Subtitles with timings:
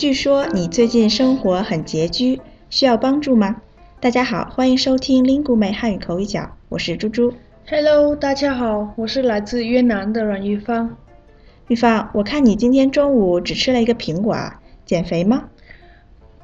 [0.00, 3.60] 据说你最近生活很拮据，需要帮助吗？
[4.00, 7.34] 大家好，欢迎收听 Lingu 美汉语口语角，我是猪猪。
[7.68, 10.96] Hello，大家好，我是来自越南的阮玉芳。
[11.68, 15.50] 玉芳，我看你今天中午只吃了一个苹果啊，减肥吗？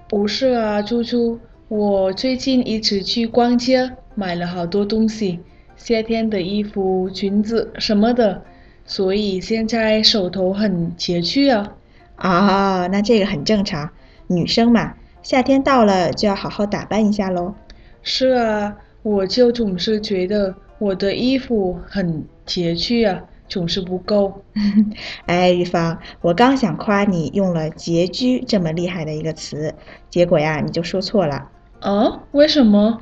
[0.07, 5.41] 不是啊，猪猪，我最近一直去逛街，买了好多东西，
[5.79, 8.43] 夏天的衣服、裙子什么的，
[8.85, 11.73] 所以现在手头很拮据啊。
[12.17, 13.91] 啊、那这个很正常，
[14.27, 17.55] 女生嘛，夏天到了就要好好打扮一下喽。
[18.03, 24.43] 是啊，我就总是觉得我的衣服很拮据啊，总是不够。
[25.27, 29.75] 哎，玉芳，我刚想夸你用了“拮据”这么厉害的一个词，
[30.09, 31.49] 结果呀，你就说错了。
[31.81, 32.23] 啊？
[32.33, 33.01] 为什么？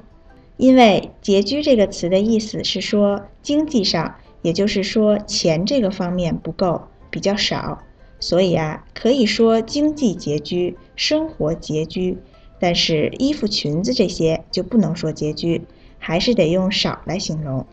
[0.56, 7.78] 因为“拮据”这个词的意思是说经济上，也就是说钱这个方面不够，比较少，
[8.24, 12.16] 所以啊，可以说经济拮据，生活拮据。
[12.58, 15.60] 但是衣服、裙子这些就不能说拮据，
[15.98, 17.66] 还是得用少来形容。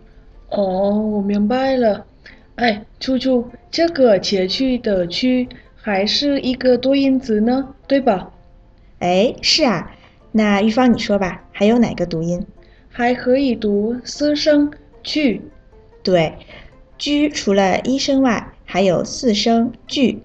[0.49, 2.05] 哦，我明白了。
[2.55, 8.33] 哎，楚楚，这个拮据的“据”还是一个多音字呢，对吧？
[8.99, 9.95] 哎，是啊，
[10.33, 12.45] 那玉芳你说吧，还有哪个读音？
[12.89, 14.69] 还可以读四声
[15.02, 15.41] “去
[16.03, 16.33] 对，
[16.97, 20.21] 居除了一声外，还有四声据。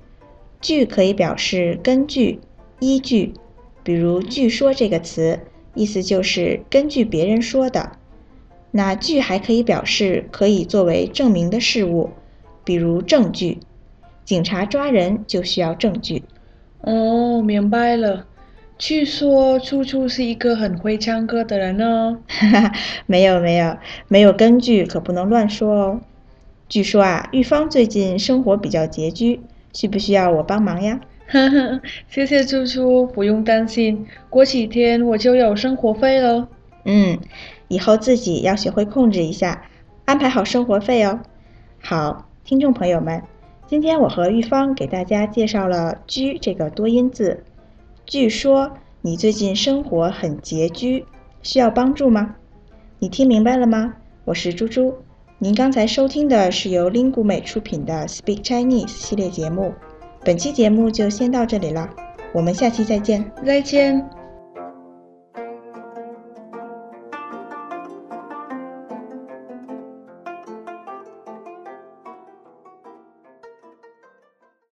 [0.60, 2.40] 据可以表示根据、
[2.80, 3.34] 依据，
[3.82, 5.40] 比如“据说”这个词，
[5.74, 7.92] 意思就是根据别人说的。
[8.72, 12.10] 那据还可以表示可以作为证明的事物，
[12.64, 13.58] 比如证据。
[14.24, 16.24] 警察抓人就需要证据。”。
[16.82, 18.26] 哦，明白了。
[18.78, 22.18] 据说猪猪是一个很会唱歌的人哦。
[22.28, 22.72] 哈哈，
[23.06, 26.00] 没有没有没有根据，可不能乱说哦。
[26.68, 29.40] 据说啊，玉芳最近生活比较拮据，
[29.76, 30.98] 需不需要我帮忙呀？
[31.28, 36.48] 呵呵，谢谢猪猪，不用担心，过几天我就有生活费了。
[36.86, 37.18] 嗯，
[37.68, 39.64] 以后自己要学会控制一下，
[40.06, 41.20] 安排好生活费哦。
[41.78, 43.22] 好，听众朋友们，
[43.66, 47.44] 今天我和玉芳给大家介绍了“居”这个多音字。
[48.06, 48.72] 据说
[49.02, 51.04] 你最近生活很拮据，
[51.42, 52.36] 需要帮助吗？
[52.98, 53.92] 你听明白了吗？
[54.24, 54.94] 我是猪猪。
[55.38, 59.74] 您刚才收听的是由 Lingu 美出品的 Speak Chinese 系列节目。
[60.24, 61.90] 本期节目就先到这里了，
[62.32, 63.30] 我们下期再见。
[63.44, 64.15] 再见。